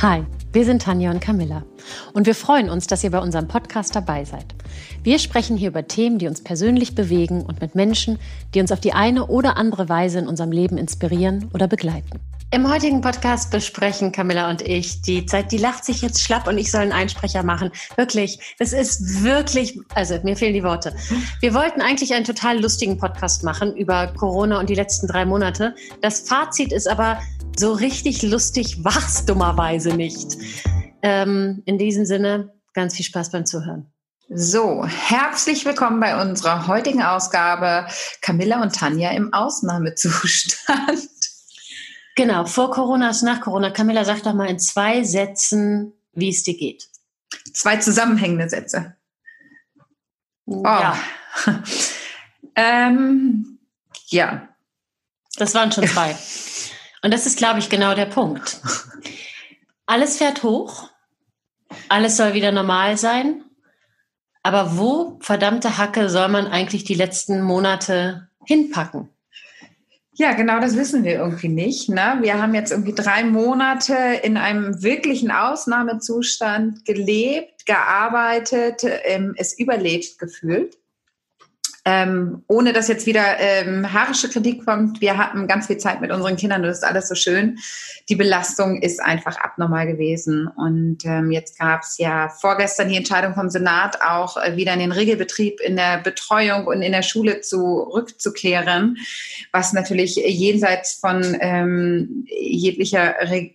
[0.00, 1.64] Hi, wir sind Tanja und Camilla
[2.12, 4.44] und wir freuen uns, dass ihr bei unserem Podcast dabei seid.
[5.02, 8.20] Wir sprechen hier über Themen, die uns persönlich bewegen und mit Menschen,
[8.54, 12.20] die uns auf die eine oder andere Weise in unserem Leben inspirieren oder begleiten.
[12.50, 16.56] Im heutigen Podcast besprechen Camilla und ich die Zeit, die lacht sich jetzt schlapp und
[16.56, 17.70] ich soll einen Einsprecher machen.
[17.96, 20.96] Wirklich, es ist wirklich, also mir fehlen die Worte.
[21.40, 25.74] Wir wollten eigentlich einen total lustigen Podcast machen über Corona und die letzten drei Monate.
[26.00, 27.20] Das Fazit ist aber,
[27.58, 30.38] so richtig lustig war es dummerweise nicht.
[31.02, 33.92] Ähm, in diesem Sinne, ganz viel Spaß beim Zuhören.
[34.30, 37.86] So, herzlich willkommen bei unserer heutigen Ausgabe
[38.22, 41.27] Camilla und Tanja im Ausnahmezustand.
[42.18, 43.70] Genau, vor Corona ist nach Corona.
[43.70, 46.88] Camilla, sag doch mal in zwei Sätzen, wie es dir geht.
[47.54, 48.96] Zwei zusammenhängende Sätze.
[50.44, 50.64] Oh.
[50.64, 50.98] Ja.
[52.56, 53.60] ähm,
[54.08, 54.48] ja.
[55.36, 56.16] Das waren schon zwei.
[57.02, 58.60] Und das ist, glaube ich, genau der Punkt.
[59.86, 60.90] Alles fährt hoch,
[61.88, 63.44] alles soll wieder normal sein,
[64.42, 69.08] aber wo, verdammte Hacke, soll man eigentlich die letzten Monate hinpacken?
[70.18, 71.88] Ja, genau, das wissen wir irgendwie nicht.
[71.88, 72.18] Ne?
[72.22, 73.94] Wir haben jetzt irgendwie drei Monate
[74.24, 80.76] in einem wirklichen Ausnahmezustand gelebt, gearbeitet, ähm, es überlebt gefühlt
[81.90, 86.12] ähm, ohne dass jetzt wieder ähm, haarische Kritik kommt, wir hatten ganz viel Zeit mit
[86.12, 87.58] unseren Kindern das ist alles so schön.
[88.10, 90.48] Die Belastung ist einfach abnormal gewesen.
[90.48, 94.80] Und ähm, jetzt gab es ja vorgestern die Entscheidung vom Senat, auch äh, wieder in
[94.80, 98.98] den Regelbetrieb in der Betreuung und in der Schule zurückzukehren,
[99.52, 103.52] was natürlich jenseits von ähm, jeglicher Re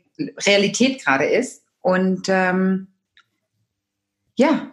[0.48, 1.64] Realität gerade ist.
[1.82, 2.88] Und ähm,
[4.36, 4.72] ja,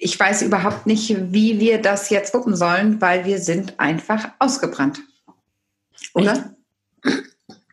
[0.00, 5.00] ich weiß überhaupt nicht, wie wir das jetzt wuppen sollen, weil wir sind einfach ausgebrannt.
[6.14, 6.54] Oder?
[7.04, 7.12] Ich,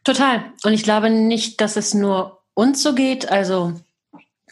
[0.03, 0.43] total.
[0.63, 3.29] Und ich glaube nicht, dass es nur uns so geht.
[3.29, 3.73] Also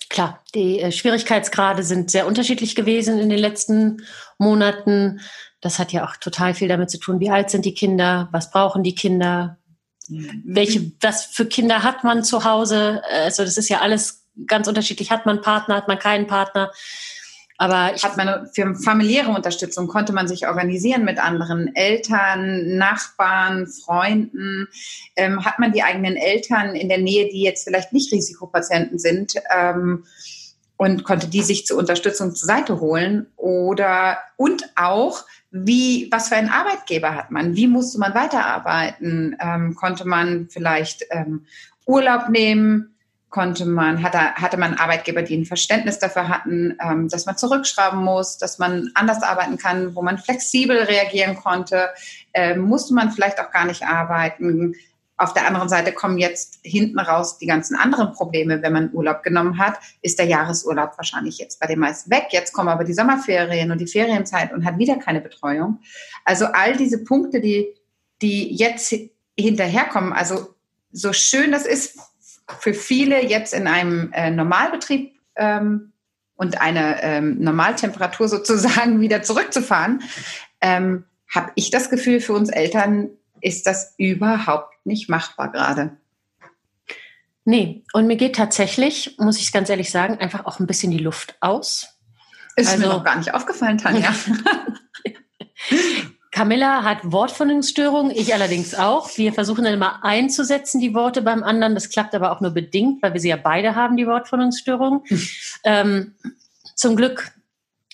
[0.10, 4.06] klar, die äh, Schwierigkeitsgrade sind sehr unterschiedlich gewesen in den letzten
[4.38, 5.22] Monaten.
[5.62, 8.52] Das hat ja auch total viel damit zu tun, wie alt sind die Kinder, was
[8.52, 9.58] brauchen die Kinder,
[10.08, 13.02] welche, was für Kinder hat man zu Hause.
[13.10, 15.12] Also das ist ja alles ganz unterschiedlich.
[15.12, 16.72] Hat man Partner, hat man keinen Partner?
[17.62, 23.68] Aber ich hat man für familiäre Unterstützung konnte man sich organisieren mit anderen Eltern, Nachbarn,
[23.68, 24.68] Freunden.
[25.16, 29.36] Ähm, hat man die eigenen Eltern in der Nähe, die jetzt vielleicht nicht Risikopatienten sind,
[29.56, 30.06] ähm,
[30.76, 36.38] und konnte die sich zur Unterstützung zur Seite holen oder und auch wie was für
[36.38, 37.56] einen Arbeitgeber hat man?
[37.56, 39.38] Wie musste man weiterarbeiten?
[39.40, 41.46] Ähm, konnte man vielleicht ähm,
[41.86, 42.91] Urlaub nehmen?
[43.32, 48.04] Konnte man, hatte, hatte man Arbeitgeber, die ein Verständnis dafür hatten, ähm, dass man zurückschrauben
[48.04, 51.90] muss, dass man anders arbeiten kann, wo man flexibel reagieren konnte,
[52.34, 54.76] äh, musste man vielleicht auch gar nicht arbeiten.
[55.16, 58.62] Auf der anderen Seite kommen jetzt hinten raus die ganzen anderen Probleme.
[58.62, 62.28] Wenn man Urlaub genommen hat, ist der Jahresurlaub wahrscheinlich jetzt bei den meisten weg.
[62.32, 65.80] Jetzt kommen aber die Sommerferien und die Ferienzeit und hat wieder keine Betreuung.
[66.26, 67.68] Also all diese Punkte, die,
[68.22, 68.94] die jetzt
[69.40, 70.54] hinterherkommen, also
[70.92, 71.98] so schön das ist,
[72.60, 75.94] für viele jetzt in einem äh, Normalbetrieb ähm,
[76.36, 80.02] und eine ähm, Normaltemperatur sozusagen wieder zurückzufahren,
[80.60, 85.98] ähm, habe ich das Gefühl, für uns Eltern ist das überhaupt nicht machbar gerade.
[87.44, 91.00] Nee, und mir geht tatsächlich, muss ich ganz ehrlich sagen, einfach auch ein bisschen die
[91.00, 91.98] Luft aus.
[92.56, 94.14] Ist also, mir noch gar nicht aufgefallen, Tanja.
[96.32, 99.10] Camilla hat Wortfindungsstörungen, ich allerdings auch.
[99.18, 101.76] Wir versuchen dann immer einzusetzen, die Worte beim anderen.
[101.76, 105.04] Das klappt aber auch nur bedingt, weil wir sie ja beide haben, die Wortfindungsstörung.
[105.66, 106.16] ähm,
[106.76, 107.34] zum Glück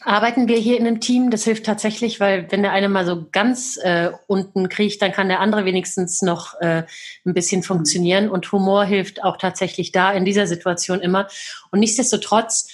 [0.02, 1.31] arbeiten wir hier in einem Team.
[1.31, 5.30] Das hilft tatsächlich, weil wenn der eine mal so ganz äh, unten kriegt, dann kann
[5.30, 6.84] der andere wenigstens noch äh,
[7.25, 8.30] ein bisschen funktionieren.
[8.30, 11.28] Und Humor hilft auch tatsächlich da in dieser Situation immer.
[11.72, 12.69] Und nichtsdestotrotz,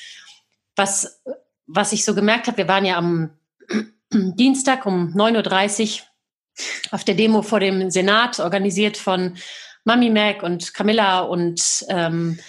[0.75, 1.21] was,
[1.67, 3.31] was ich so gemerkt habe, wir waren ja am
[4.13, 6.07] Dienstag um 9.30 Uhr
[6.91, 9.37] auf der Demo vor dem Senat, organisiert von
[9.85, 12.39] Mami Mac und Camilla und ähm,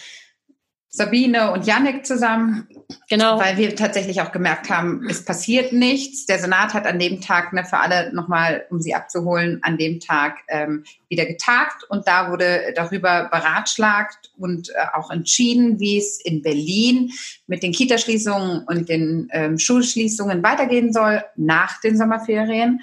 [0.94, 2.68] Sabine und Yannick zusammen.
[3.10, 3.40] Genau.
[3.40, 6.26] Weil wir tatsächlich auch gemerkt haben, es passiert nichts.
[6.26, 9.98] Der Senat hat an dem Tag, ne, für alle nochmal, um sie abzuholen, an dem
[9.98, 16.20] Tag ähm, wieder getagt und da wurde darüber beratschlagt und äh, auch entschieden, wie es
[16.20, 17.10] in Berlin
[17.48, 22.82] mit den Kitaschließungen und den ähm, Schulschließungen weitergehen soll nach den Sommerferien.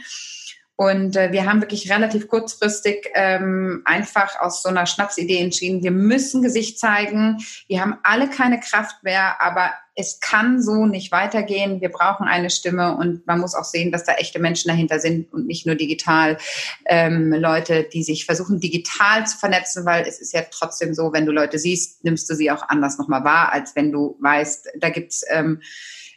[0.81, 5.92] Und äh, wir haben wirklich relativ kurzfristig ähm, einfach aus so einer Schnapsidee entschieden, wir
[5.92, 7.38] müssen Gesicht zeigen.
[7.68, 11.81] Wir haben alle keine Kraft mehr, aber es kann so nicht weitergehen.
[11.81, 15.31] Wir brauchen eine Stimme und man muss auch sehen, dass da echte Menschen dahinter sind
[15.31, 16.39] und nicht nur digital
[16.88, 21.28] ähm, Leute, die sich versuchen, digital zu vernetzen, weil es ist ja trotzdem so, wenn
[21.28, 24.89] du Leute siehst, nimmst du sie auch anders nochmal wahr, als wenn du weißt, da
[24.89, 25.62] gibt's ähm,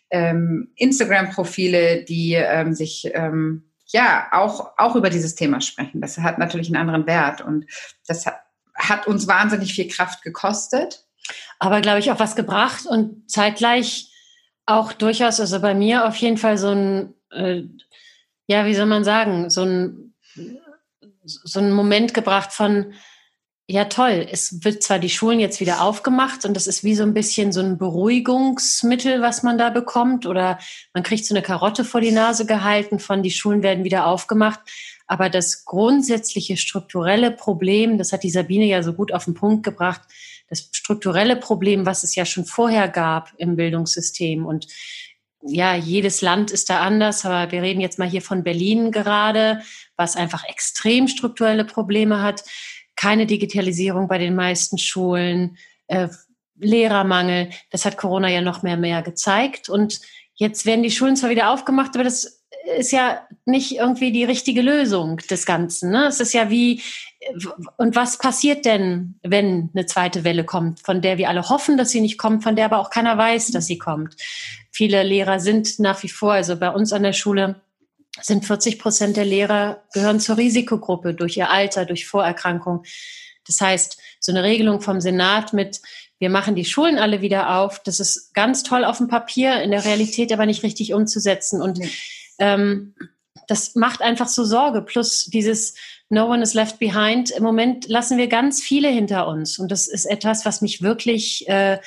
[0.08, 3.64] ähm, Instagram-Profile, die ähm, sich ähm,
[3.94, 6.00] ja auch, auch über dieses Thema sprechen.
[6.00, 7.64] Das hat natürlich einen anderen Wert und
[8.08, 8.26] das
[8.74, 11.06] hat, uns wahnsinnig viel Kraft gekostet.
[11.60, 14.10] Aber glaube ich auch was gebracht und zeitgleich
[14.66, 17.62] auch durchaus, also bei mir auf jeden Fall so ein, äh,
[18.48, 20.14] ja, wie soll man sagen, so ein,
[21.24, 22.94] so ein Moment gebracht von,
[23.66, 24.26] ja, toll.
[24.30, 27.50] Es wird zwar die Schulen jetzt wieder aufgemacht und das ist wie so ein bisschen
[27.50, 30.58] so ein Beruhigungsmittel, was man da bekommt oder
[30.92, 34.60] man kriegt so eine Karotte vor die Nase gehalten von die Schulen werden wieder aufgemacht.
[35.06, 39.62] Aber das grundsätzliche strukturelle Problem, das hat die Sabine ja so gut auf den Punkt
[39.62, 40.02] gebracht,
[40.50, 44.66] das strukturelle Problem, was es ja schon vorher gab im Bildungssystem und
[45.46, 49.60] ja, jedes Land ist da anders, aber wir reden jetzt mal hier von Berlin gerade,
[49.96, 52.44] was einfach extrem strukturelle Probleme hat
[52.96, 55.56] keine Digitalisierung bei den meisten Schulen,
[55.86, 56.08] äh,
[56.56, 57.50] Lehrermangel.
[57.70, 59.68] Das hat Corona ja noch mehr mehr gezeigt.
[59.68, 60.00] Und
[60.34, 62.44] jetzt werden die Schulen zwar wieder aufgemacht, aber das
[62.78, 65.90] ist ja nicht irgendwie die richtige Lösung des Ganzen.
[65.90, 66.06] Ne?
[66.06, 66.82] Es ist ja wie,
[67.76, 71.90] und was passiert denn, wenn eine zweite Welle kommt, von der wir alle hoffen, dass
[71.90, 74.16] sie nicht kommt, von der aber auch keiner weiß, dass sie kommt?
[74.70, 77.60] Viele Lehrer sind nach wie vor, also bei uns an der Schule,
[78.20, 82.84] sind 40 Prozent der Lehrer gehören zur Risikogruppe durch ihr Alter, durch Vorerkrankung.
[83.46, 85.80] Das heißt, so eine Regelung vom Senat mit,
[86.18, 89.70] wir machen die Schulen alle wieder auf, das ist ganz toll auf dem Papier, in
[89.70, 91.60] der Realität aber nicht richtig umzusetzen.
[91.60, 91.80] Und
[92.38, 92.94] ähm,
[93.48, 94.82] das macht einfach so Sorge.
[94.82, 95.74] Plus dieses
[96.08, 97.30] No one is left behind.
[97.30, 99.58] Im Moment lassen wir ganz viele hinter uns.
[99.58, 101.78] Und das ist etwas, was mich wirklich äh,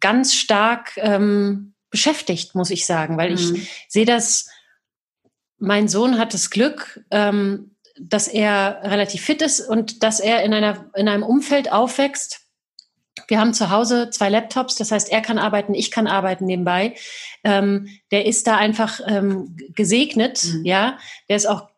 [0.00, 3.36] ganz stark ähm, beschäftigt, muss ich sagen, weil mhm.
[3.36, 4.48] ich sehe das
[5.58, 10.52] mein Sohn hat das Glück, ähm, dass er relativ fit ist und dass er in,
[10.52, 12.40] einer, in einem Umfeld aufwächst.
[13.28, 16.94] Wir haben zu Hause zwei Laptops, das heißt, er kann arbeiten, ich kann arbeiten nebenbei.
[17.44, 20.64] Ähm, der ist da einfach ähm, gesegnet, mhm.
[20.64, 20.98] ja.
[21.28, 21.68] Der ist auch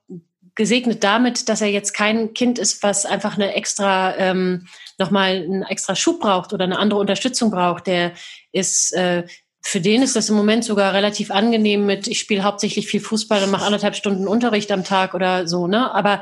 [0.57, 4.67] gesegnet damit, dass er jetzt kein Kind ist, was einfach eine extra ähm,
[4.99, 7.87] nochmal einen extra Schub braucht oder eine andere Unterstützung braucht.
[7.87, 8.13] Der
[8.51, 9.25] ist äh,
[9.61, 13.43] für den ist das im Moment sogar relativ angenehm mit, ich spiele hauptsächlich viel Fußball
[13.43, 15.93] und mache anderthalb Stunden Unterricht am Tag oder so, ne?
[15.93, 16.21] Aber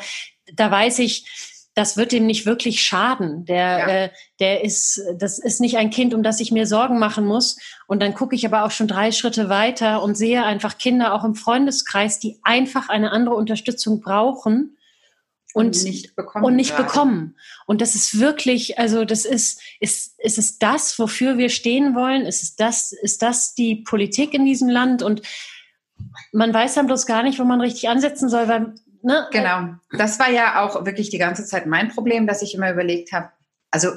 [0.55, 1.27] da weiß ich,
[1.75, 3.45] das wird dem nicht wirklich schaden.
[3.45, 3.89] Der, ja.
[3.89, 4.11] äh,
[4.41, 7.59] der ist, das ist nicht ein Kind, um das ich mir Sorgen machen muss.
[7.87, 11.23] Und dann gucke ich aber auch schon drei Schritte weiter und sehe einfach Kinder auch
[11.23, 14.76] im Freundeskreis, die einfach eine andere Unterstützung brauchen
[15.57, 16.45] und, nicht bekommen.
[16.45, 17.37] Und nicht bekommen.
[17.65, 22.27] Und das ist wirklich, also das ist, ist, ist es das, wofür wir stehen wollen?
[22.27, 25.03] Ist es das, ist das die Politik in diesem Land?
[25.03, 25.23] Und
[26.31, 29.29] man weiß dann bloß gar nicht, wo man richtig ansetzen soll, weil, ne?
[29.33, 29.77] Genau.
[29.93, 33.31] Das war ja auch wirklich die ganze Zeit mein Problem, dass ich immer überlegt habe,
[33.71, 33.93] also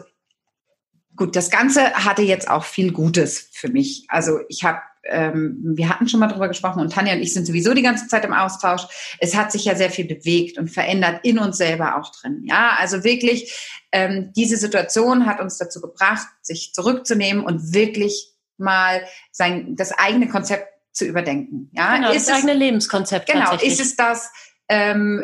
[1.17, 4.06] gut, das Ganze hatte jetzt auch viel Gutes für mich.
[4.07, 7.46] Also ich habe ähm, wir hatten schon mal drüber gesprochen und Tanja und ich sind
[7.46, 8.84] sowieso die ganze Zeit im Austausch.
[9.19, 12.44] Es hat sich ja sehr viel bewegt und verändert in uns selber auch drin.
[12.46, 19.01] Ja, also wirklich, ähm, diese Situation hat uns dazu gebracht, sich zurückzunehmen und wirklich mal
[19.31, 21.69] sein, das eigene Konzept zu überdenken.
[21.74, 23.31] Ja, genau, ist das es, eigene Lebenskonzept.
[23.31, 24.30] Genau, ist es das,
[24.69, 25.23] ähm,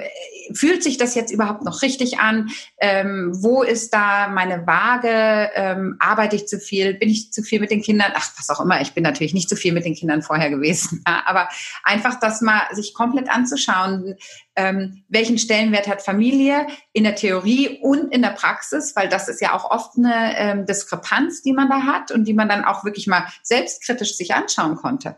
[0.53, 2.49] fühlt sich das jetzt überhaupt noch richtig an?
[2.79, 5.51] Ähm, wo ist da meine Waage?
[5.55, 6.95] Ähm, arbeite ich zu viel?
[6.95, 8.11] Bin ich zu viel mit den Kindern?
[8.15, 8.81] Ach, was auch immer.
[8.81, 11.03] Ich bin natürlich nicht zu viel mit den Kindern vorher gewesen.
[11.07, 11.49] Ja, aber
[11.83, 14.15] einfach das mal sich komplett anzuschauen.
[14.55, 18.95] Ähm, welchen Stellenwert hat Familie in der Theorie und in der Praxis?
[18.95, 22.33] Weil das ist ja auch oft eine ähm, Diskrepanz, die man da hat und die
[22.33, 25.15] man dann auch wirklich mal selbstkritisch sich anschauen konnte.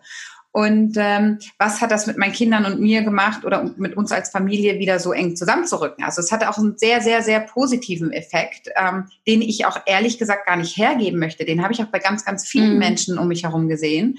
[0.58, 4.32] Und ähm, was hat das mit meinen Kindern und mir gemacht oder mit uns als
[4.32, 6.04] Familie wieder so eng zusammenzurücken?
[6.04, 10.18] Also es hatte auch einen sehr, sehr, sehr positiven Effekt, ähm, den ich auch ehrlich
[10.18, 11.46] gesagt gar nicht hergeben möchte.
[11.46, 12.80] Den habe ich auch bei ganz, ganz vielen mhm.
[12.80, 14.18] Menschen um mich herum gesehen.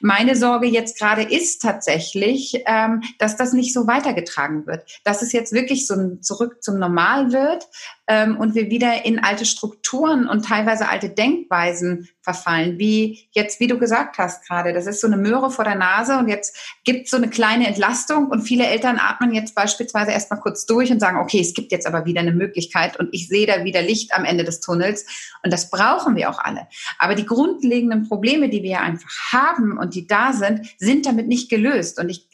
[0.00, 5.32] Meine Sorge jetzt gerade ist tatsächlich, ähm, dass das nicht so weitergetragen wird, dass es
[5.32, 7.66] jetzt wirklich so ein zurück zum Normal wird
[8.08, 13.66] ähm, und wir wieder in alte Strukturen und teilweise alte Denkweisen verfallen, wie jetzt, wie
[13.66, 17.04] du gesagt hast gerade, das ist so eine Möhre vor der Nase und jetzt gibt
[17.04, 21.00] es so eine kleine Entlastung und viele Eltern atmen jetzt beispielsweise erstmal kurz durch und
[21.00, 24.14] sagen, okay, es gibt jetzt aber wieder eine Möglichkeit und ich sehe da wieder Licht
[24.14, 25.04] am Ende des Tunnels
[25.44, 26.66] und das brauchen wir auch alle.
[26.98, 31.50] Aber die grundlegenden Probleme, die wir einfach haben und die da sind, sind damit nicht
[31.50, 32.26] gelöst und ich,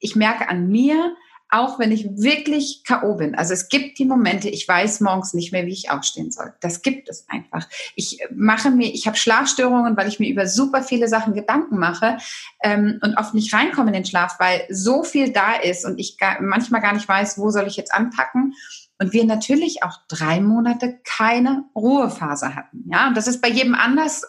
[0.00, 1.14] ich merke an mir,
[1.50, 3.14] auch wenn ich wirklich K.O.
[3.14, 3.34] bin.
[3.34, 6.52] Also es gibt die Momente, ich weiß morgens nicht mehr, wie ich aufstehen soll.
[6.60, 7.66] Das gibt es einfach.
[7.94, 12.18] Ich mache mir, ich habe Schlafstörungen, weil ich mir über super viele Sachen Gedanken mache
[12.62, 16.18] ähm, und oft nicht reinkomme in den Schlaf, weil so viel da ist und ich
[16.18, 18.54] gar, manchmal gar nicht weiß, wo soll ich jetzt anpacken.
[19.00, 22.84] Und wir natürlich auch drei Monate keine Ruhephase hatten.
[22.90, 24.26] Ja, und das ist bei jedem anders.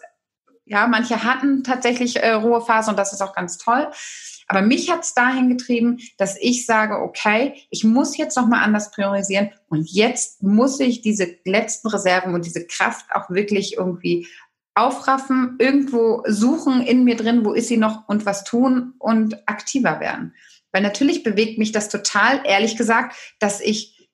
[0.70, 3.88] Ja, manche hatten tatsächlich äh, Ruhephase und das ist auch ganz toll.
[4.48, 8.92] Aber mich hat es dahin getrieben, dass ich sage, okay, ich muss jetzt nochmal anders
[8.92, 14.28] priorisieren und jetzt muss ich diese letzten Reserven und diese Kraft auch wirklich irgendwie
[14.76, 20.00] aufraffen, irgendwo suchen in mir drin, wo ist sie noch und was tun und aktiver
[20.00, 20.36] werden.
[20.72, 24.08] Weil natürlich bewegt mich das total, ehrlich gesagt, dass ich,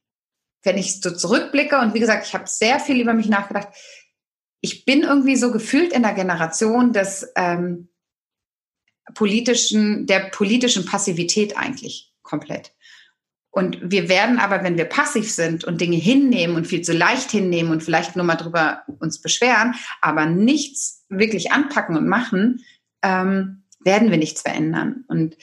[0.63, 3.67] wenn ich so zurückblicke und wie gesagt, ich habe sehr viel über mich nachgedacht,
[4.65, 7.89] ich bin irgendwie so gefühlt in der Generation des ähm,
[9.13, 12.73] politischen, der politischen Passivität eigentlich komplett.
[13.51, 17.29] Und wir werden aber, wenn wir passiv sind und Dinge hinnehmen und viel zu leicht
[17.29, 22.65] hinnehmen und vielleicht nur mal drüber uns beschweren, aber nichts wirklich anpacken und machen,
[23.03, 25.05] ähm, werden wir nichts verändern.
[25.07, 25.37] Und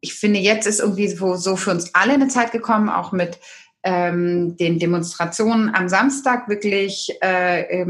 [0.00, 3.38] ich finde, jetzt ist irgendwie so, für uns alle eine Zeit gekommen, auch mit
[3.82, 7.82] ähm, den Demonstrationen am Samstag wirklich äh,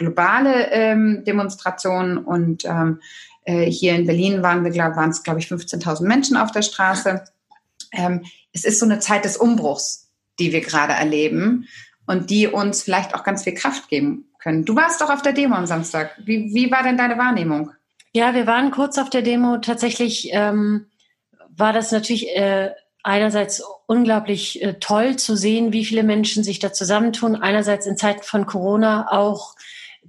[0.00, 3.00] globale ähm, Demonstrationen und ähm,
[3.44, 7.22] äh, hier in Berlin waren wir, glaub, es, glaube ich, 15.000 Menschen auf der Straße.
[7.92, 11.68] Ähm, es ist so eine Zeit des Umbruchs, die wir gerade erleben
[12.06, 14.64] und die uns vielleicht auch ganz viel Kraft geben können.
[14.64, 16.16] Du warst doch auf der Demo am Samstag.
[16.24, 17.72] Wie, wie war denn deine Wahrnehmung?
[18.12, 19.58] Ja, wir waren kurz auf der Demo.
[19.58, 20.86] Tatsächlich ähm,
[21.50, 22.70] war das natürlich äh,
[23.02, 27.36] einerseits unglaublich äh, toll zu sehen, wie viele Menschen sich da zusammentun.
[27.36, 29.54] Einerseits in Zeiten von Corona auch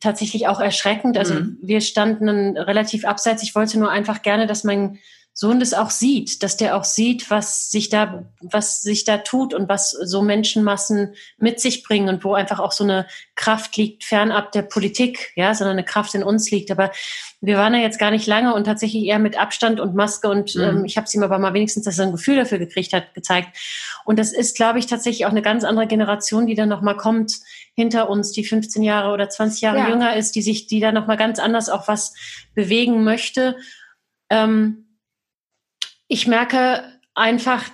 [0.02, 1.18] tatsächlich auch erschreckend.
[1.18, 1.58] Also mhm.
[1.62, 3.44] wir standen relativ abseits.
[3.44, 5.00] Ich wollte nur einfach gerne, dass mein
[5.34, 9.54] Sohn das auch sieht, dass der auch sieht, was sich da, was sich da tut
[9.54, 14.04] und was so Menschenmassen mit sich bringen und wo einfach auch so eine Kraft liegt,
[14.04, 16.70] fernab der Politik, ja, sondern eine Kraft in uns liegt.
[16.70, 16.92] Aber
[17.40, 20.54] wir waren da jetzt gar nicht lange und tatsächlich eher mit Abstand und Maske und
[20.56, 20.62] mhm.
[20.62, 23.14] ähm, ich habe es ihm aber mal wenigstens, dass er ein Gefühl dafür gekriegt hat,
[23.14, 23.58] gezeigt.
[24.04, 27.40] Und das ist, glaube ich, tatsächlich auch eine ganz andere Generation, die dann nochmal kommt
[27.76, 29.90] hinter uns, die 15 Jahre oder 20 Jahre ja.
[29.90, 32.14] jünger ist, die sich, die da nochmal ganz anders auch was
[32.54, 33.58] bewegen möchte.
[34.30, 34.98] Ähm,
[36.08, 36.84] ich merke
[37.16, 37.70] einfach,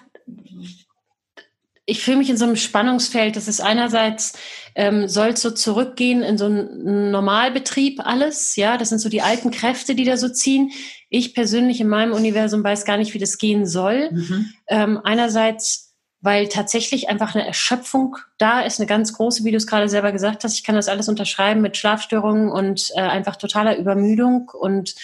[1.89, 3.37] ich fühle mich in so einem Spannungsfeld.
[3.37, 4.37] Das ist einerseits,
[4.75, 8.57] ähm, soll es so zurückgehen in so einen Normalbetrieb alles.
[8.57, 10.71] Ja, das sind so die alten Kräfte, die da so ziehen.
[11.09, 14.11] Ich persönlich in meinem Universum weiß gar nicht, wie das gehen soll.
[14.11, 14.53] Mhm.
[14.67, 15.86] Ähm, einerseits,
[16.21, 20.11] weil tatsächlich einfach eine Erschöpfung da ist, eine ganz große, wie du es gerade selber
[20.11, 20.55] gesagt hast.
[20.55, 24.95] Ich kann das alles unterschreiben mit Schlafstörungen und äh, einfach totaler Übermüdung und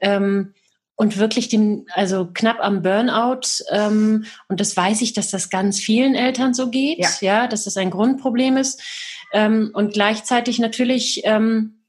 [0.00, 0.54] ähm,
[1.00, 3.64] und wirklich dem, also knapp am Burnout.
[3.70, 7.64] Ähm, und das weiß ich, dass das ganz vielen Eltern so geht, ja, ja dass
[7.64, 8.82] das ein Grundproblem ist.
[9.32, 11.84] Ähm, und gleichzeitig natürlich ähm,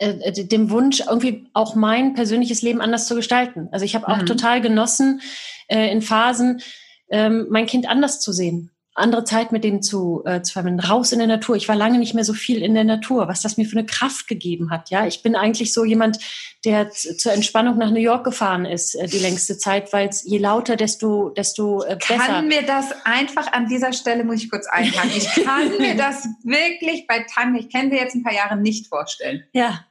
[0.00, 3.68] äh, äh dem Wunsch, irgendwie auch mein persönliches Leben anders zu gestalten.
[3.70, 4.26] Also ich habe auch mhm.
[4.26, 5.20] total genossen,
[5.68, 6.62] äh, in Phasen
[7.10, 11.12] ähm, mein Kind anders zu sehen andere Zeit mit denen zu, äh, zu verwenden, raus
[11.12, 11.54] in der Natur.
[11.54, 13.86] Ich war lange nicht mehr so viel in der Natur, was das mir für eine
[13.86, 14.90] Kraft gegeben hat.
[14.90, 16.18] Ja, ich bin eigentlich so jemand,
[16.64, 20.38] der zur Entspannung nach New York gefahren ist äh, die längste Zeit, weil es je
[20.38, 22.16] lauter, desto desto äh, besser.
[22.16, 25.10] Kann mir das einfach an dieser Stelle muss ich kurz einhaken.
[25.14, 28.88] Ich kann mir das wirklich bei Tanja, ich kenne sie jetzt ein paar Jahre nicht
[28.88, 29.44] vorstellen.
[29.52, 29.84] Ja,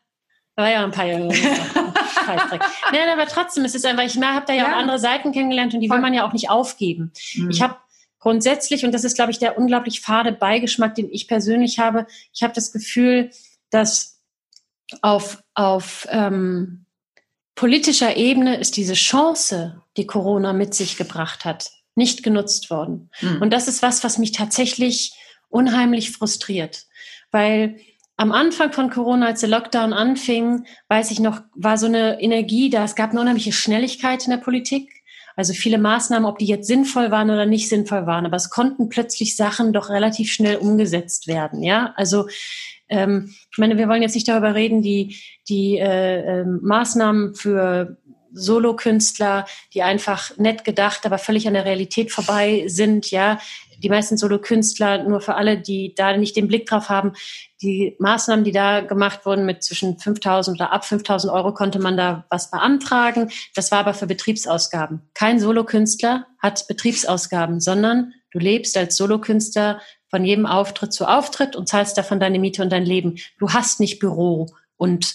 [0.56, 1.28] war ja ein paar Jahre.
[2.92, 5.74] Nein, aber trotzdem, es ist einfach, ich habe da ja, ja, auch andere Seiten kennengelernt
[5.74, 7.12] und die will man ja auch nicht aufgeben.
[7.34, 7.50] Mhm.
[7.50, 7.76] Ich habe
[8.20, 12.44] grundsätzlich, und das ist, glaube ich, der unglaublich fade Beigeschmack, den ich persönlich habe, ich
[12.44, 13.32] habe das Gefühl,
[13.70, 14.22] dass
[15.02, 16.86] auf, auf ähm,
[17.56, 23.10] politischer Ebene ist diese Chance, die Corona mit sich gebracht hat, nicht genutzt worden.
[23.22, 23.42] Mhm.
[23.42, 25.14] Und das ist was, was mich tatsächlich
[25.50, 26.86] unheimlich frustriert,
[27.32, 27.80] weil
[28.18, 32.70] am Anfang von Corona, als der Lockdown anfing, weiß ich noch, war so eine Energie
[32.70, 32.86] da.
[32.86, 34.90] Es gab eine unheimliche Schnelligkeit in der Politik.
[35.36, 38.88] Also viele Maßnahmen, ob die jetzt sinnvoll waren oder nicht sinnvoll waren, aber es konnten
[38.88, 41.62] plötzlich Sachen doch relativ schnell umgesetzt werden.
[41.62, 42.28] Ja, also
[42.88, 45.18] ähm, ich meine, wir wollen jetzt nicht darüber reden, die
[45.50, 47.98] die äh, äh, Maßnahmen für
[48.32, 53.40] Solokünstler, die einfach nett gedacht, aber völlig an der Realität vorbei sind, ja,
[53.86, 57.14] die meisten Solokünstler, nur für alle, die da nicht den Blick drauf haben,
[57.62, 61.96] die Maßnahmen, die da gemacht wurden mit zwischen 5000 oder ab 5000 Euro konnte man
[61.96, 63.30] da was beantragen.
[63.54, 65.04] Das war aber für Betriebsausgaben.
[65.14, 71.70] Kein Solokünstler hat Betriebsausgaben, sondern du lebst als Solokünstler von jedem Auftritt zu Auftritt und
[71.70, 73.18] zahlst davon deine Miete und dein Leben.
[73.38, 75.14] Du hast nicht Büro und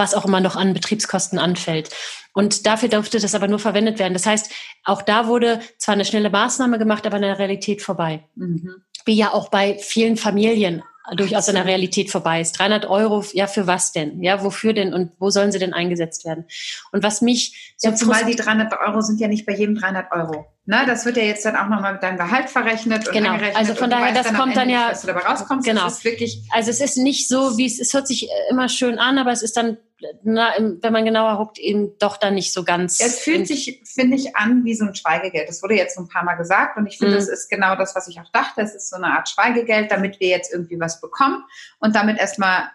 [0.00, 1.90] was auch immer noch an Betriebskosten anfällt.
[2.32, 4.14] Und dafür durfte das aber nur verwendet werden.
[4.14, 4.50] Das heißt,
[4.84, 8.24] auch da wurde zwar eine schnelle Maßnahme gemacht, aber in der Realität vorbei.
[8.34, 8.82] Mhm.
[9.04, 10.82] Wie ja auch bei vielen Familien
[11.16, 12.58] durchaus in der Realität vorbei ist.
[12.58, 14.22] 300 Euro, ja, für was denn?
[14.22, 16.44] Ja, wofür denn und wo sollen sie denn eingesetzt werden?
[16.92, 20.12] Und was mich so ja, zumal die 300 Euro sind ja nicht bei jedem 300
[20.12, 20.46] Euro.
[20.66, 23.30] Ne, das wird ja jetzt dann auch nochmal mit deinem Gehalt verrechnet und genau.
[23.30, 23.56] angerechnet.
[23.56, 25.66] Also von daher, das dann kommt dann ja, was du dabei rauskommst.
[25.66, 25.88] Genau.
[26.02, 29.32] wirklich also es ist nicht so, wie es, es hört sich immer schön an, aber
[29.32, 29.78] es ist dann
[30.22, 33.00] na, wenn man genauer guckt, eben doch dann nicht so ganz.
[33.00, 35.48] Es fühlt sich, finde ich, an wie so ein Schweigegeld.
[35.48, 37.18] Das wurde jetzt ein paar Mal gesagt und ich finde, mhm.
[37.18, 38.62] das ist genau das, was ich auch dachte.
[38.62, 41.44] Es ist so eine Art Schweigegeld, damit wir jetzt irgendwie was bekommen
[41.78, 42.70] und damit erstmal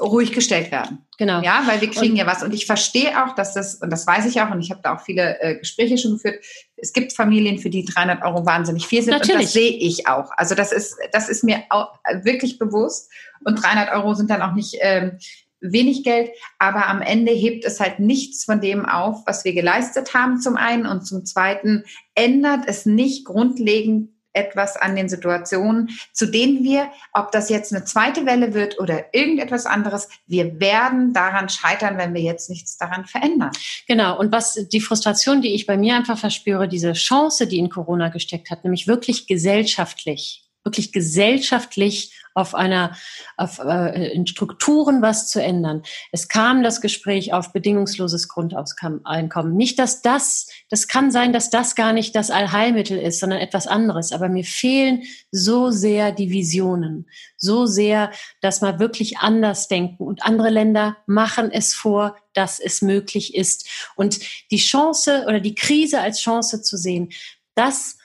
[0.00, 1.06] ruhig gestellt werden.
[1.18, 1.40] Genau.
[1.42, 2.42] Ja, weil wir kriegen und, ja was.
[2.42, 4.94] Und ich verstehe auch, dass das, und das weiß ich auch, und ich habe da
[4.94, 6.44] auch viele äh, Gespräche schon geführt,
[6.76, 9.12] es gibt Familien, für die 300 Euro wahnsinnig viel sind.
[9.12, 9.36] Natürlich.
[9.36, 10.30] Und das sehe ich auch.
[10.36, 13.10] Also das ist, das ist mir auch wirklich bewusst.
[13.44, 15.18] Und 300 Euro sind dann auch nicht ähm,
[15.62, 20.14] wenig Geld, aber am Ende hebt es halt nichts von dem auf, was wir geleistet
[20.14, 26.26] haben zum einen und zum zweiten ändert es nicht grundlegend etwas an den Situationen, zu
[26.26, 31.48] denen wir, ob das jetzt eine zweite Welle wird oder irgendetwas anderes, wir werden daran
[31.48, 33.50] scheitern, wenn wir jetzt nichts daran verändern.
[33.86, 34.18] Genau.
[34.18, 38.08] Und was die Frustration, die ich bei mir einfach verspüre, diese Chance, die in Corona
[38.08, 42.96] gesteckt hat, nämlich wirklich gesellschaftlich, wirklich gesellschaftlich auf einer,
[43.36, 45.82] auf, äh, in Strukturen was zu ändern.
[46.10, 49.56] Es kam das Gespräch auf bedingungsloses Grundeinkommen.
[49.56, 53.66] Nicht, dass das, das kann sein, dass das gar nicht das Allheilmittel ist, sondern etwas
[53.66, 54.12] anderes.
[54.12, 58.10] Aber mir fehlen so sehr die Visionen, so sehr,
[58.40, 60.04] dass man wirklich anders denken.
[60.04, 63.68] Und andere Länder machen es vor, dass es möglich ist.
[63.96, 64.20] Und
[64.50, 67.10] die Chance oder die Krise als Chance zu sehen,
[67.54, 67.98] das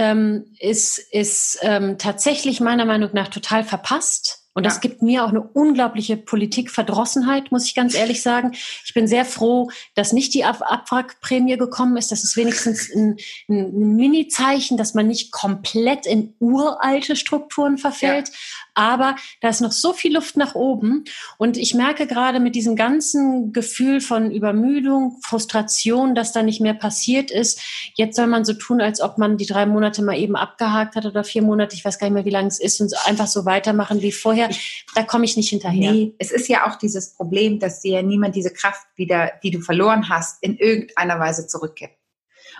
[0.00, 4.38] ähm, ist, ist ähm, tatsächlich meiner Meinung nach total verpasst.
[4.54, 4.80] Und das ja.
[4.80, 8.52] gibt mir auch eine unglaubliche Politikverdrossenheit, muss ich ganz ehrlich sagen.
[8.84, 12.10] Ich bin sehr froh, dass nicht die Ab Abwrackprämie gekommen ist.
[12.10, 13.16] Das ist wenigstens ein,
[13.48, 18.28] ein Mini-Zeichen, dass man nicht komplett in uralte Strukturen verfällt.
[18.28, 18.34] Ja.
[18.74, 21.04] Aber da ist noch so viel Luft nach oben.
[21.38, 26.74] Und ich merke gerade mit diesem ganzen Gefühl von Übermüdung, Frustration, dass da nicht mehr
[26.74, 27.60] passiert ist.
[27.94, 31.06] Jetzt soll man so tun, als ob man die drei Monate mal eben abgehakt hat
[31.06, 31.74] oder vier Monate.
[31.76, 34.50] Ich weiß gar nicht mehr, wie lange es ist und einfach so weitermachen wie vorher.
[34.94, 35.92] Da komme ich nicht hinterher.
[35.92, 39.50] Nee, es ist ja auch dieses Problem, dass dir ja niemand diese Kraft wieder, die
[39.50, 41.99] du verloren hast, in irgendeiner Weise zurückgibt.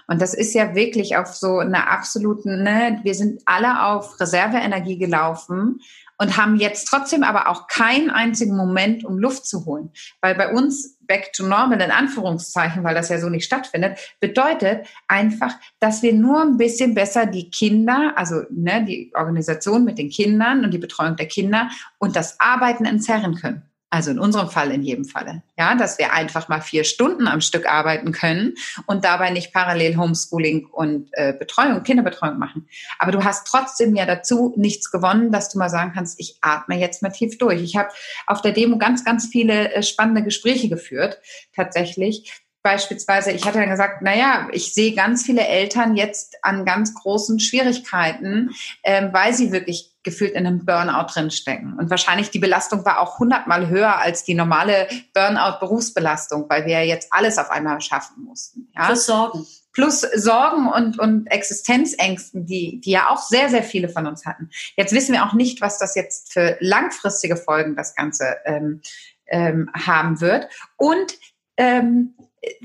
[0.07, 4.99] Und das ist ja wirklich auf so einer absoluten, ne, wir sind alle auf Reserveenergie
[4.99, 5.81] gelaufen
[6.21, 9.91] und haben jetzt trotzdem aber auch keinen einzigen Moment, um Luft zu holen.
[10.21, 14.87] Weil bei uns back to normal in Anführungszeichen, weil das ja so nicht stattfindet, bedeutet
[15.09, 20.11] einfach, dass wir nur ein bisschen besser die Kinder, also ne, die Organisation mit den
[20.11, 23.70] Kindern und die Betreuung der Kinder und das Arbeiten entzerren können.
[23.93, 25.43] Also in unserem Fall in jedem Falle.
[25.59, 28.55] Ja, dass wir einfach mal vier Stunden am Stück arbeiten können
[28.87, 32.69] und dabei nicht parallel Homeschooling und äh, Betreuung, Kinderbetreuung machen.
[33.01, 36.79] Aber du hast trotzdem ja dazu nichts gewonnen, dass du mal sagen kannst, ich atme
[36.79, 37.63] jetzt mal tief durch.
[37.63, 37.89] Ich habe
[38.29, 41.19] auf der Demo ganz, ganz viele äh, spannende Gespräche geführt,
[41.57, 42.33] tatsächlich.
[42.63, 47.41] Beispielsweise, ich hatte dann gesagt, naja, ich sehe ganz viele Eltern jetzt an ganz großen
[47.41, 48.51] Schwierigkeiten,
[48.83, 51.79] ähm, weil sie wirklich gefühlt in einem Burnout drinstecken.
[51.79, 57.13] Und wahrscheinlich die Belastung war auch hundertmal höher als die normale Burnout-Berufsbelastung, weil wir jetzt
[57.13, 58.69] alles auf einmal schaffen mussten.
[58.75, 58.87] Ja?
[58.87, 59.47] Plus Sorgen.
[59.73, 64.51] Plus Sorgen und, und Existenzängsten, die, die ja auch sehr, sehr viele von uns hatten.
[64.77, 68.81] Jetzt wissen wir auch nicht, was das jetzt für langfristige Folgen das Ganze ähm,
[69.27, 70.49] ähm, haben wird.
[70.77, 71.15] Und
[71.57, 72.15] ähm,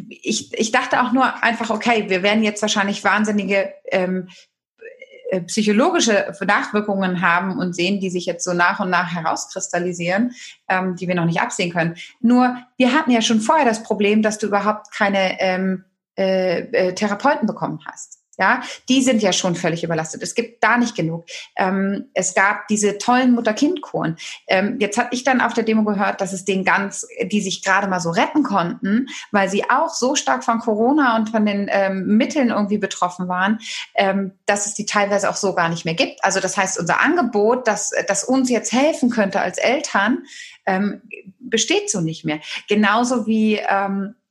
[0.10, 4.30] ich, ich dachte auch nur einfach, okay, wir werden jetzt wahrscheinlich wahnsinnige ähm,
[5.32, 10.32] äh, psychologische Nachwirkungen haben und sehen, die sich jetzt so nach und nach herauskristallisieren,
[10.70, 11.96] ähm, die wir noch nicht absehen können.
[12.22, 15.84] Nur, wir hatten ja schon vorher das Problem, dass du überhaupt keine ähm,
[16.18, 18.20] äh, äh, Therapeuten bekommen hast.
[18.38, 20.22] Ja, die sind ja schon völlig überlastet.
[20.22, 21.26] Es gibt da nicht genug.
[21.56, 24.18] Ähm, es gab diese tollen Mutter-Kind-Kuren.
[24.48, 27.64] Ähm, jetzt hatte ich dann auf der Demo gehört, dass es den ganz, die sich
[27.64, 31.68] gerade mal so retten konnten, weil sie auch so stark von Corona und von den
[31.72, 33.60] ähm, Mitteln irgendwie betroffen waren,
[33.96, 36.24] ähm, dass es die teilweise auch so gar nicht mehr gibt.
[36.24, 40.24] Also das heißt, unser Angebot, das, das uns jetzt helfen könnte als Eltern,
[40.66, 41.02] ähm,
[41.40, 42.40] besteht so nicht mehr.
[42.68, 44.25] Genauso wie ähm, äh,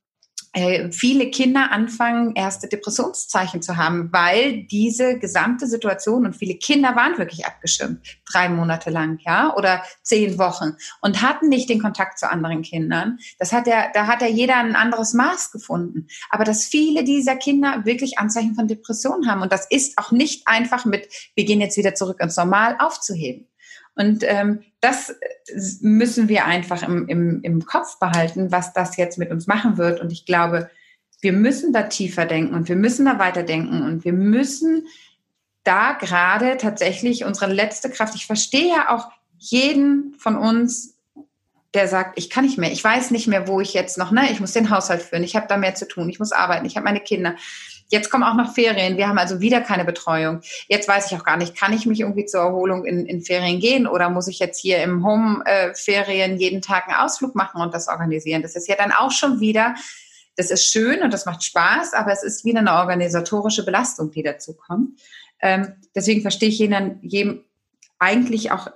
[0.91, 7.17] viele Kinder anfangen, erste Depressionszeichen zu haben, weil diese gesamte Situation und viele Kinder waren
[7.17, 7.99] wirklich abgeschirmt,
[8.31, 13.17] drei Monate lang, ja, oder zehn Wochen und hatten nicht den Kontakt zu anderen Kindern.
[13.37, 16.07] Das hat ja, da hat ja jeder ein anderes Maß gefunden.
[16.29, 20.47] Aber dass viele dieser Kinder wirklich Anzeichen von Depressionen haben und das ist auch nicht
[20.47, 23.47] einfach mit, wir gehen jetzt wieder zurück ins Normal aufzuheben.
[23.95, 25.15] Und ähm, das
[25.81, 30.01] müssen wir einfach im, im, im Kopf behalten, was das jetzt mit uns machen wird.
[30.01, 30.69] Und ich glaube,
[31.21, 34.87] wir müssen da tiefer denken und wir müssen da weiterdenken und wir müssen
[35.63, 38.15] da gerade tatsächlich unsere letzte Kraft.
[38.15, 40.97] Ich verstehe ja auch jeden von uns,
[41.73, 44.31] der sagt, ich kann nicht mehr, ich weiß nicht mehr, wo ich jetzt noch, ne,
[44.31, 46.77] ich muss den Haushalt führen, ich habe da mehr zu tun, ich muss arbeiten, ich
[46.77, 47.35] habe meine Kinder.
[47.89, 50.41] Jetzt kommen auch noch Ferien, wir haben also wieder keine Betreuung.
[50.67, 53.59] Jetzt weiß ich auch gar nicht, kann ich mich irgendwie zur Erholung in, in Ferien
[53.59, 57.87] gehen oder muss ich jetzt hier im Home-Ferien jeden Tag einen Ausflug machen und das
[57.87, 58.41] organisieren?
[58.41, 59.75] Das ist ja dann auch schon wieder,
[60.35, 64.23] das ist schön und das macht Spaß, aber es ist wieder eine organisatorische Belastung, die
[64.23, 64.99] dazu kommt.
[65.39, 67.43] Ähm, deswegen verstehe ich jeden, jeden
[67.99, 68.67] eigentlich auch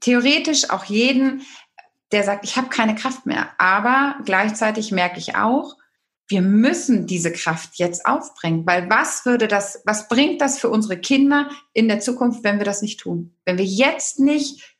[0.00, 1.42] theoretisch auch jeden,
[2.12, 3.48] der sagt, ich habe keine Kraft mehr.
[3.58, 5.76] Aber gleichzeitig merke ich auch,
[6.30, 10.96] wir müssen diese Kraft jetzt aufbringen, weil was würde das, was bringt das für unsere
[10.96, 13.34] Kinder in der Zukunft, wenn wir das nicht tun?
[13.44, 14.76] Wenn wir jetzt nicht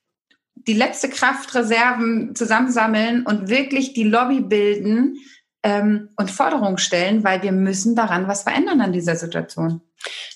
[0.55, 5.17] die letzte Kraftreserven zusammensammeln und wirklich die Lobby bilden
[5.65, 9.81] ähm, und Forderungen stellen, weil wir müssen daran was verändern an dieser Situation.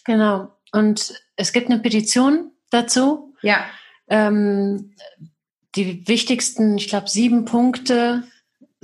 [0.04, 0.50] Genau.
[0.72, 3.34] Und es gibt eine Petition dazu.
[3.42, 3.64] Ja.
[4.08, 4.94] Ähm,
[5.76, 8.24] die wichtigsten, ich glaube, sieben Punkte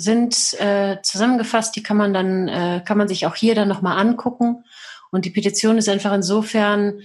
[0.01, 1.77] sind äh, zusammengefasst.
[1.77, 4.65] Die kann man dann, äh, kann man sich auch hier dann nochmal angucken.
[5.11, 7.01] Und die Petition ist einfach insofern,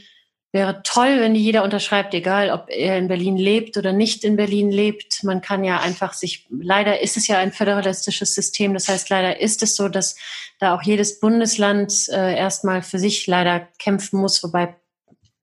[0.52, 4.38] wäre toll, wenn die jeder unterschreibt, egal ob er in Berlin lebt oder nicht in
[4.38, 5.24] Berlin lebt.
[5.24, 8.74] Man kann ja einfach sich, leider ist es ja ein föderalistisches System.
[8.74, 10.16] Das heißt, leider ist es so, dass
[10.60, 14.76] da auch jedes Bundesland äh, erstmal für sich leider kämpfen muss, wobei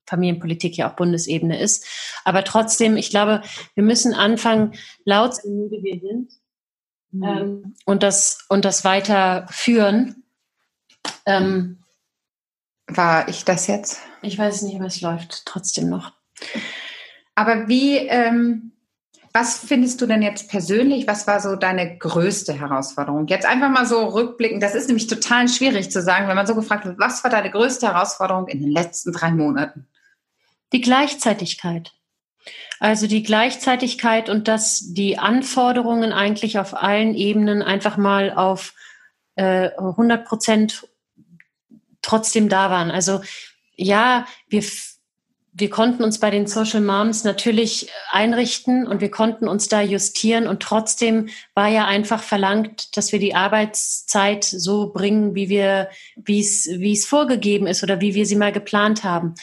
[0.07, 1.87] Familienpolitik ja auch Bundesebene ist.
[2.25, 3.43] Aber trotzdem, ich glaube,
[3.75, 4.73] wir müssen anfangen,
[5.05, 6.33] laut wie wir sind,
[7.13, 7.23] mhm.
[7.23, 10.25] ähm, und das und das weiterführen.
[11.27, 11.79] Ähm,
[12.89, 14.01] War ich das jetzt?
[14.23, 16.13] Ich weiß nicht, aber es läuft trotzdem noch.
[17.35, 18.73] Aber wie, ähm,
[19.33, 21.07] was findest du denn jetzt persönlich?
[21.07, 23.27] Was war so deine größte Herausforderung?
[23.29, 24.61] Jetzt einfach mal so rückblicken.
[24.61, 27.51] Das ist nämlich total schwierig zu sagen, wenn man so gefragt wird, was war deine
[27.51, 29.87] größte Herausforderung in den letzten drei Monaten?
[30.73, 31.93] Die Gleichzeitigkeit.
[32.81, 38.75] Also die Gleichzeitigkeit und dass die Anforderungen eigentlich auf allen Ebenen einfach mal auf
[39.37, 40.89] äh, 100 Prozent
[42.03, 42.91] trotzdem da waren.
[42.91, 43.21] Also
[43.77, 44.65] ja, wir,
[45.53, 50.47] wir konnten uns bei den Social Moms natürlich einrichten und wir konnten uns da justieren
[50.47, 56.41] und trotzdem war ja einfach verlangt, dass wir die Arbeitszeit so bringen, wie wir, wie
[56.41, 59.35] es, wie es vorgegeben ist oder wie wir sie mal geplant haben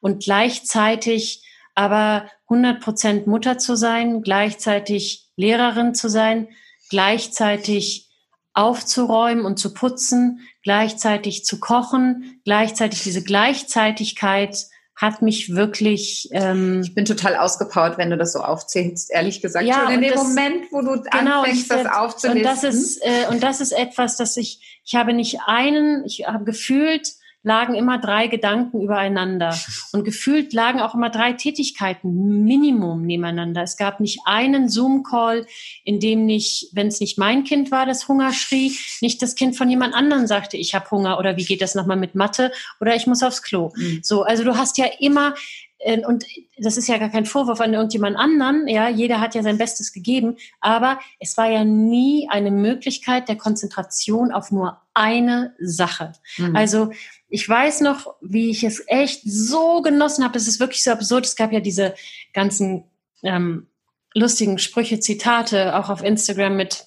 [0.00, 1.42] und gleichzeitig
[1.78, 6.48] aber 100 Prozent Mutter zu sein, gleichzeitig Lehrerin zu sein,
[6.90, 8.08] gleichzeitig
[8.52, 14.56] aufzuräumen und zu putzen, gleichzeitig zu kochen, gleichzeitig diese Gleichzeitigkeit
[14.96, 16.28] hat mich wirklich.
[16.32, 19.64] Ähm, ich bin total ausgepowert, wenn du das so aufzählst, ehrlich gesagt.
[19.64, 22.38] Ja, Schon in dem das, Moment, wo du genau, anfängst, das aufzulisten.
[22.38, 26.26] Und das ist äh, und das ist etwas, dass ich ich habe nicht einen, ich
[26.26, 27.08] habe gefühlt
[27.42, 29.58] lagen immer drei Gedanken übereinander.
[29.92, 33.62] Und gefühlt lagen auch immer drei Tätigkeiten Minimum nebeneinander.
[33.62, 35.46] Es gab nicht einen Zoom-Call,
[35.84, 39.56] in dem nicht, wenn es nicht mein Kind war, das Hunger schrie, nicht das Kind
[39.56, 42.94] von jemand anderem sagte, ich habe Hunger oder wie geht das nochmal mit Mathe oder
[42.94, 43.72] ich muss aufs Klo.
[43.76, 44.00] Mhm.
[44.02, 45.34] So, also du hast ja immer
[45.78, 46.24] äh, und
[46.58, 49.92] das ist ja gar kein Vorwurf an irgendjemand anderen, ja, jeder hat ja sein Bestes
[49.92, 56.12] gegeben, aber es war ja nie eine Möglichkeit der Konzentration auf nur eine Sache.
[56.36, 56.56] Mhm.
[56.56, 56.90] Also
[57.28, 60.38] ich weiß noch, wie ich es echt so genossen habe.
[60.38, 61.26] Es ist wirklich so absurd.
[61.26, 61.94] Es gab ja diese
[62.32, 62.84] ganzen
[63.22, 63.66] ähm,
[64.14, 66.86] lustigen Sprüche, Zitate, auch auf Instagram mit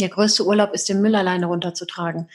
[0.00, 2.28] der größte Urlaub ist den Müll alleine runterzutragen.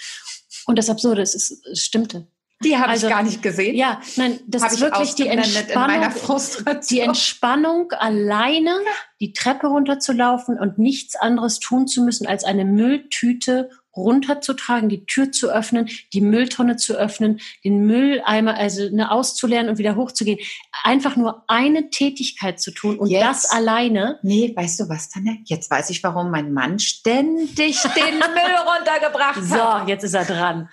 [0.65, 2.28] Und das Absurde ist, es, es stimmte.
[2.63, 3.76] Die habe also, ich gar nicht gesehen.
[3.76, 6.41] Ja, nein, das hab ist wirklich die Entspannung,
[6.89, 8.71] die Entspannung alleine
[9.19, 15.31] die Treppe runterzulaufen und nichts anderes tun zu müssen, als eine Mülltüte runterzutragen, die Tür
[15.31, 20.39] zu öffnen, die Mülltonne zu öffnen, den Mülleimer also ne, auszuleeren und wieder hochzugehen.
[20.83, 24.19] Einfach nur eine Tätigkeit zu tun und Jetzt, das alleine.
[24.23, 25.33] Nee, weißt du was, Tanja?
[25.45, 29.86] Jetzt weiß ich, warum mein Mann ständig den Müll runtergebracht hat.
[29.86, 30.69] So, jetzt ist er dran.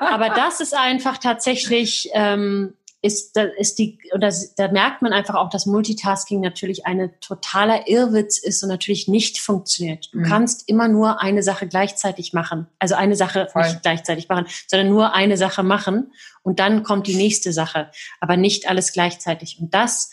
[0.00, 5.34] Aber das ist einfach tatsächlich ähm, ist, da ist die, oder da merkt man einfach
[5.34, 10.08] auch, dass Multitasking natürlich ein totaler Irrwitz ist und natürlich nicht funktioniert.
[10.12, 10.24] Du mhm.
[10.24, 12.66] kannst immer nur eine Sache gleichzeitig machen.
[12.78, 13.62] Also eine Sache Voll.
[13.62, 17.90] nicht gleichzeitig machen, sondern nur eine Sache machen und dann kommt die nächste Sache.
[18.20, 19.58] Aber nicht alles gleichzeitig.
[19.60, 20.10] Und das,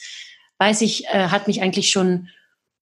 [0.58, 2.30] weiß ich, äh, hat mich eigentlich schon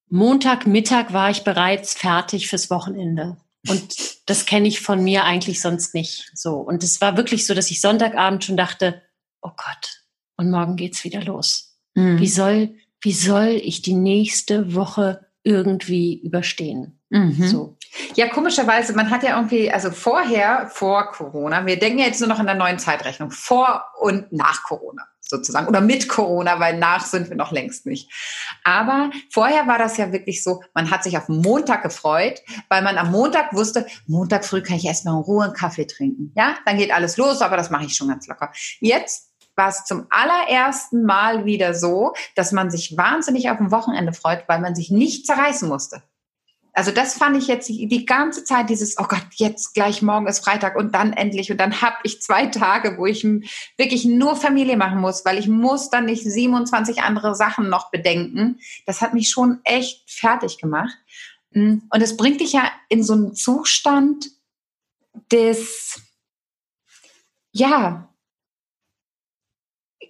[0.10, 3.38] Montagmittag war ich bereits fertig fürs Wochenende.
[3.70, 6.56] Und das kenne ich von mir eigentlich sonst nicht so.
[6.56, 9.02] Und es war wirklich so, dass ich Sonntagabend schon dachte,
[9.42, 10.04] oh Gott,
[10.38, 11.78] und morgen geht's wieder los.
[11.94, 12.20] Mhm.
[12.20, 17.00] Wie soll wie soll ich die nächste Woche irgendwie überstehen?
[17.10, 17.48] Mhm.
[17.48, 17.78] So.
[18.16, 22.30] Ja, komischerweise, man hat ja irgendwie, also vorher, vor Corona, wir denken ja jetzt nur
[22.30, 27.06] noch in der neuen Zeitrechnung, vor und nach Corona sozusagen oder mit Corona, weil nach
[27.06, 28.12] sind wir noch längst nicht.
[28.64, 32.98] Aber vorher war das ja wirklich so, man hat sich auf Montag gefreut, weil man
[32.98, 36.34] am Montag wusste, Montag früh kann ich erstmal in Ruhe einen Kaffee trinken.
[36.36, 38.52] Ja, dann geht alles los, aber das mache ich schon ganz locker.
[38.80, 39.31] Jetzt
[39.62, 44.44] war es zum allerersten Mal wieder so, dass man sich wahnsinnig auf ein Wochenende freut,
[44.48, 46.02] weil man sich nicht zerreißen musste.
[46.74, 50.44] Also das fand ich jetzt die ganze Zeit dieses, oh Gott, jetzt gleich morgen ist
[50.44, 53.24] Freitag und dann endlich und dann habe ich zwei Tage, wo ich
[53.78, 58.60] wirklich nur Familie machen muss, weil ich muss dann nicht 27 andere Sachen noch bedenken.
[58.88, 60.98] Das hat mich schon echt fertig gemacht.
[61.54, 64.32] Und es bringt dich ja in so einen Zustand
[65.32, 66.02] des,
[67.52, 68.11] ja,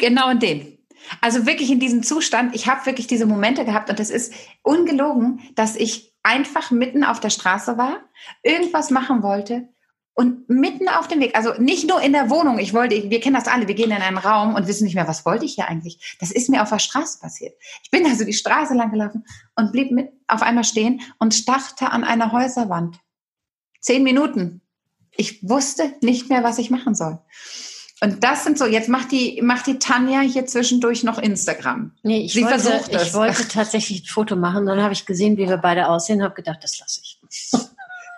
[0.01, 0.77] genau in dem.
[1.21, 5.39] Also wirklich in diesem Zustand, ich habe wirklich diese Momente gehabt und es ist ungelogen,
[5.55, 7.99] dass ich einfach mitten auf der Straße war,
[8.43, 9.69] irgendwas machen wollte
[10.13, 13.35] und mitten auf dem Weg, also nicht nur in der Wohnung, ich wollte, wir kennen
[13.35, 15.67] das alle, wir gehen in einen Raum und wissen nicht mehr, was wollte ich hier
[15.67, 16.17] eigentlich.
[16.19, 17.55] Das ist mir auf der Straße passiert.
[17.83, 21.89] Ich bin also die Straße lang gelaufen und blieb mit auf einmal stehen und starrte
[21.91, 22.99] an einer Häuserwand.
[23.79, 24.61] Zehn Minuten.
[25.15, 27.19] Ich wusste nicht mehr, was ich machen soll.
[28.03, 31.91] Und das sind so, jetzt macht die, macht die Tanja hier zwischendurch noch Instagram.
[32.01, 35.37] Nee, ich, Sie wollte, versucht ich wollte tatsächlich ein Foto machen, dann habe ich gesehen,
[35.37, 37.19] wie wir beide aussehen, habe gedacht, das lasse ich.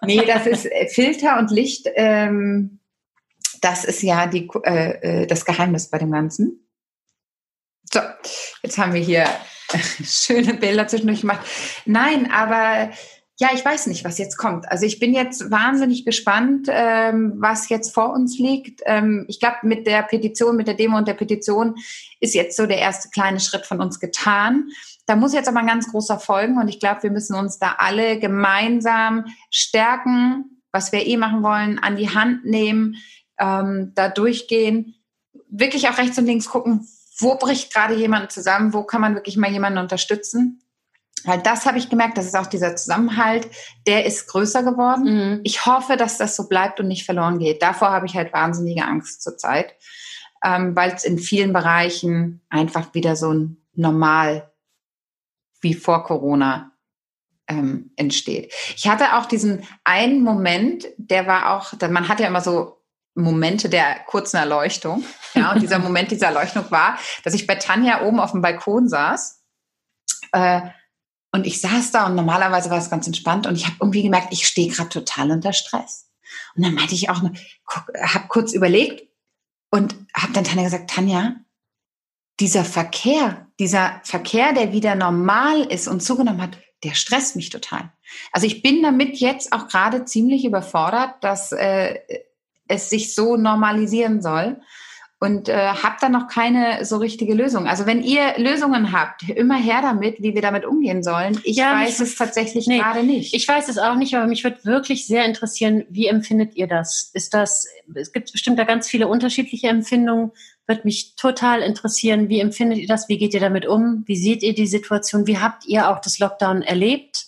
[0.05, 2.79] nee, das ist äh, Filter und Licht, ähm,
[3.59, 6.65] das ist ja die, äh, äh, das Geheimnis bei dem Ganzen.
[7.91, 7.99] So,
[8.61, 9.27] jetzt haben wir hier
[10.05, 11.45] schöne Bilder zwischendurch gemacht.
[11.85, 12.89] Nein, aber
[13.39, 14.69] ja, ich weiß nicht, was jetzt kommt.
[14.71, 18.81] Also ich bin jetzt wahnsinnig gespannt, ähm, was jetzt vor uns liegt.
[18.85, 21.75] Ähm, ich glaube, mit der Petition, mit der Demo und der Petition
[22.19, 24.69] ist jetzt so der erste kleine Schritt von uns getan.
[25.07, 27.75] Da muss jetzt aber ein ganz großer folgen und ich glaube, wir müssen uns da
[27.79, 32.97] alle gemeinsam stärken, was wir eh machen wollen, an die Hand nehmen,
[33.39, 34.95] ähm, da durchgehen,
[35.49, 39.37] wirklich auch rechts und links gucken, wo bricht gerade jemand zusammen, wo kann man wirklich
[39.37, 40.62] mal jemanden unterstützen
[41.25, 43.47] weil das habe ich gemerkt, das ist auch dieser Zusammenhalt,
[43.87, 45.03] der ist größer geworden.
[45.03, 45.41] Mhm.
[45.43, 47.61] Ich hoffe, dass das so bleibt und nicht verloren geht.
[47.61, 49.75] Davor habe ich halt wahnsinnige Angst zurzeit,
[50.43, 54.51] ähm, weil es in vielen Bereichen einfach wieder so ein Normal
[55.61, 56.71] wie vor Corona
[57.47, 58.53] ähm, entsteht.
[58.75, 62.83] Ich hatte auch diesen einen Moment, der war auch, man hat ja immer so
[63.15, 65.03] Momente der kurzen Erleuchtung.
[65.33, 68.89] Ja, und dieser Moment dieser Erleuchtung war, dass ich bei Tanja oben auf dem Balkon
[68.89, 69.41] saß.
[70.31, 70.61] Äh,
[71.33, 74.27] und ich saß da und normalerweise war es ganz entspannt und ich habe irgendwie gemerkt,
[74.31, 76.09] ich stehe gerade total unter Stress.
[76.55, 79.09] Und dann meinte ich auch, habe kurz überlegt
[79.71, 81.35] und habe dann Tanja gesagt, Tanja,
[82.39, 87.91] dieser Verkehr, dieser Verkehr, der wieder normal ist und zugenommen hat, der stresst mich total.
[88.31, 91.99] Also ich bin damit jetzt auch gerade ziemlich überfordert, dass äh,
[92.67, 94.61] es sich so normalisieren soll
[95.23, 97.65] und äh, habe da noch keine so richtige Lösung.
[97.65, 101.39] Also wenn ihr Lösungen habt, immer her damit, wie wir damit umgehen sollen.
[101.45, 103.33] Ich ja, weiß es tatsächlich nee, gerade nicht.
[103.33, 107.09] Ich weiß es auch nicht, aber mich würde wirklich sehr interessieren, wie empfindet ihr das?
[107.13, 110.31] Ist das, es gibt bestimmt da ganz viele unterschiedliche Empfindungen.
[110.67, 113.07] Wird mich total interessieren, wie empfindet ihr das?
[113.07, 114.03] Wie geht ihr damit um?
[114.05, 115.25] Wie seht ihr die Situation?
[115.25, 117.27] Wie habt ihr auch das Lockdown erlebt?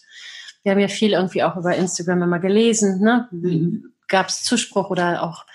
[0.63, 2.99] Wir haben ja viel irgendwie auch über Instagram immer gelesen.
[2.99, 3.29] Ne?
[4.10, 5.45] Gab es Zuspruch oder auch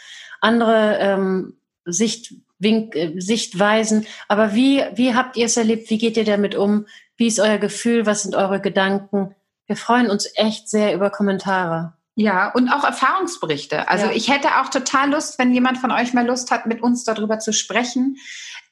[0.40, 4.06] andere ähm, Sichtwink, äh, Sichtweisen.
[4.28, 5.90] Aber wie, wie habt ihr es erlebt?
[5.90, 6.86] Wie geht ihr damit um?
[7.16, 8.06] Wie ist euer Gefühl?
[8.06, 9.34] Was sind eure Gedanken?
[9.66, 11.94] Wir freuen uns echt sehr über Kommentare.
[12.16, 13.88] Ja, und auch Erfahrungsberichte.
[13.88, 14.12] Also ja.
[14.12, 17.38] ich hätte auch total Lust, wenn jemand von euch mal Lust hat, mit uns darüber
[17.38, 18.16] zu sprechen.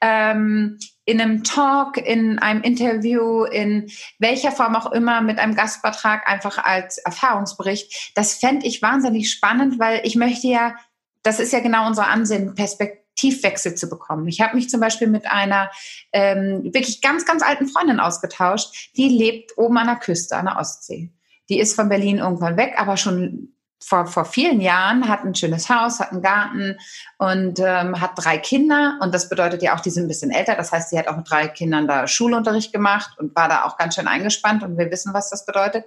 [0.01, 6.29] Ähm, in einem Talk, in einem Interview, in welcher Form auch immer, mit einem Gastbeitrag,
[6.29, 8.13] einfach als Erfahrungsbericht.
[8.15, 10.75] Das fände ich wahnsinnig spannend, weil ich möchte ja
[11.23, 14.29] das ist ja genau unser Ansinnen, Perspektivwechsel zu bekommen.
[14.29, 15.71] Ich habe mich zum Beispiel mit einer
[16.13, 20.59] ähm, wirklich ganz, ganz alten Freundin ausgetauscht, die lebt oben an der Küste, an der
[20.59, 21.13] Ostsee.
[21.49, 25.69] Die ist von Berlin irgendwann weg, aber schon vor, vor vielen Jahren, hat ein schönes
[25.69, 26.79] Haus, hat einen Garten
[27.19, 28.99] und ähm, hat drei Kinder.
[29.01, 30.57] Und das bedeutet ja auch, die sind ein bisschen älter.
[30.57, 33.77] Das heißt, sie hat auch mit drei Kindern da Schulunterricht gemacht und war da auch
[33.77, 34.63] ganz schön eingespannt.
[34.63, 35.85] Und wir wissen, was das bedeutet.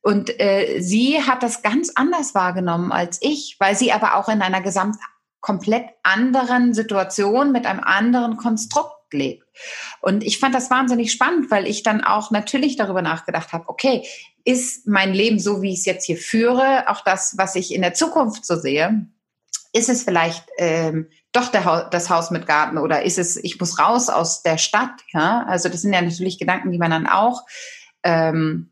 [0.00, 4.42] Und äh, sie hat das ganz anders wahrgenommen als ich, weil sie aber auch in
[4.42, 4.96] einer gesamt
[5.40, 9.44] komplett anderen Situation mit einem anderen Konstrukt lebt.
[10.00, 14.06] Und ich fand das wahnsinnig spannend, weil ich dann auch natürlich darüber nachgedacht habe, okay,
[14.44, 17.82] ist mein Leben so, wie ich es jetzt hier führe, auch das, was ich in
[17.82, 19.06] der Zukunft so sehe,
[19.72, 23.78] ist es vielleicht ähm, doch der, das Haus mit Garten oder ist es, ich muss
[23.78, 25.02] raus aus der Stadt?
[25.12, 27.42] Ja, also das sind ja natürlich Gedanken, die man dann auch
[28.02, 28.70] ähm,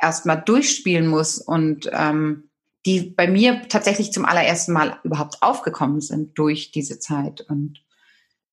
[0.00, 2.50] erstmal durchspielen muss und ähm,
[2.86, 7.40] die bei mir tatsächlich zum allerersten Mal überhaupt aufgekommen sind durch diese Zeit.
[7.40, 7.82] Und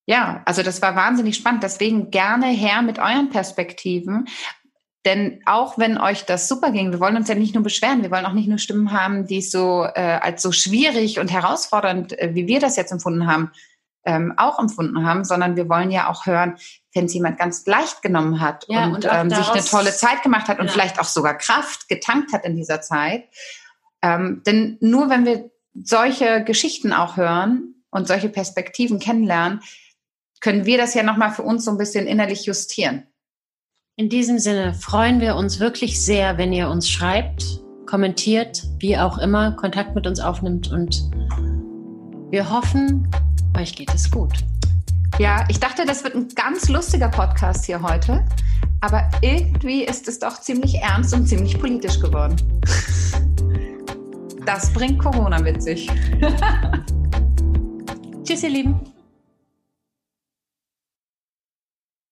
[0.06, 1.64] ja, also das war wahnsinnig spannend.
[1.64, 4.28] Deswegen gerne her mit euren Perspektiven.
[5.06, 8.12] Denn auch wenn euch das super ging, wir wollen uns ja nicht nur beschweren, wir
[8.12, 12.18] wollen auch nicht nur Stimmen haben, die es so äh, als so schwierig und herausfordernd,
[12.18, 13.52] äh, wie wir das jetzt empfunden haben,
[14.06, 16.58] ähm, auch empfunden haben, sondern wir wollen ja auch hören,
[16.94, 20.24] wenn es jemand ganz leicht genommen hat ja, und, und ähm, sich eine tolle Zeit
[20.24, 20.72] gemacht hat und ja.
[20.72, 23.26] vielleicht auch sogar Kraft getankt hat in dieser Zeit.
[24.02, 29.62] Ähm, denn nur wenn wir solche Geschichten auch hören und solche Perspektiven kennenlernen,
[30.42, 33.08] können wir das ja nochmal für uns so ein bisschen innerlich justieren.
[33.96, 39.20] In diesem Sinne freuen wir uns wirklich sehr, wenn ihr uns schreibt, kommentiert, wie auch
[39.20, 41.10] immer, Kontakt mit uns aufnimmt und
[42.32, 43.08] wir hoffen,
[43.58, 44.34] euch geht es gut.
[45.20, 48.26] Ja, ich dachte, das wird ein ganz lustiger Podcast hier heute,
[48.82, 52.36] aber irgendwie ist es doch ziemlich ernst und ziemlich politisch geworden.
[54.46, 55.90] Das bringt Corona mit sich.
[58.24, 58.93] Tschüss, ihr Lieben.